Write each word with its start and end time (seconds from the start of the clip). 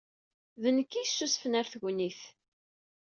D 0.61 0.63
nekk 0.75 0.91
ay 0.95 1.03
yessusfen 1.05 1.57
ɣer 1.57 1.65
tegnit. 1.71 2.21